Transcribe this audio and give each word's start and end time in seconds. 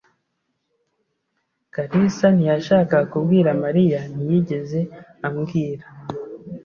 kalisa 1.73 2.27
ntiyashakaga 2.35 3.09
kubwira 3.11 3.49
Mariya. 3.63 3.99
Ntiyigeze 4.13 4.79
ambwira. 5.27 5.85